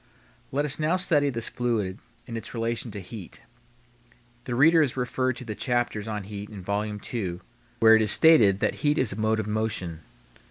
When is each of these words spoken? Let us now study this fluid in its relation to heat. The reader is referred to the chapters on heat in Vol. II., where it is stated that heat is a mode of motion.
Let 0.51 0.65
us 0.65 0.79
now 0.79 0.95
study 0.95 1.29
this 1.29 1.49
fluid 1.49 1.99
in 2.25 2.35
its 2.35 2.55
relation 2.55 2.89
to 2.89 2.99
heat. 2.99 3.41
The 4.45 4.55
reader 4.55 4.81
is 4.81 4.97
referred 4.97 5.35
to 5.35 5.45
the 5.45 5.53
chapters 5.53 6.07
on 6.07 6.23
heat 6.23 6.49
in 6.49 6.63
Vol. 6.63 6.97
II., 7.13 7.39
where 7.81 7.95
it 7.95 8.01
is 8.01 8.11
stated 8.11 8.61
that 8.61 8.77
heat 8.81 8.97
is 8.97 9.13
a 9.13 9.15
mode 9.15 9.39
of 9.39 9.45
motion. 9.45 9.99